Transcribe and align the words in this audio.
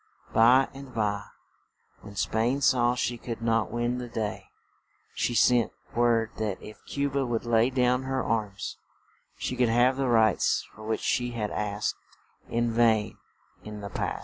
By 0.33 0.67
and 0.73 0.95
by, 0.95 1.25
when 2.01 2.15
Spain 2.15 2.61
saw 2.61 2.95
she 2.95 3.19
could 3.19 3.39
not 3.43 3.69
win 3.69 3.99
the 3.99 4.07
day, 4.07 4.45
she 5.13 5.35
sent 5.35 5.73
word 5.95 6.31
that 6.37 6.59
if 6.59 6.79
Cu 6.91 7.07
ba 7.07 7.23
would 7.23 7.45
lay 7.45 7.69
down 7.69 8.01
her 8.05 8.23
arms, 8.23 8.77
she 9.37 9.55
could 9.55 9.69
have 9.69 9.97
the 9.97 10.07
rights 10.09 10.67
for 10.73 10.83
which 10.87 11.01
she 11.01 11.33
had 11.33 11.51
asked 11.51 11.97
in 12.49 12.71
vain 12.73 13.19
in 13.63 13.81
the 13.81 13.89
past. 13.91 14.19